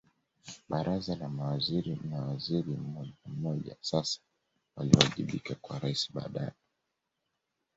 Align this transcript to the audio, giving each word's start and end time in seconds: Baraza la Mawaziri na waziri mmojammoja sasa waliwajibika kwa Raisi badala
Baraza 0.69 1.15
la 1.15 1.29
Mawaziri 1.29 1.99
na 2.03 2.21
waziri 2.25 2.71
mmojammoja 2.71 3.75
sasa 3.81 4.19
waliwajibika 4.75 5.55
kwa 5.55 5.79
Raisi 5.79 6.13
badala 6.13 6.53